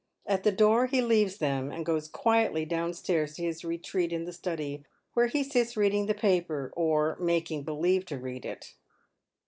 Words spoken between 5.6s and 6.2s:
reading the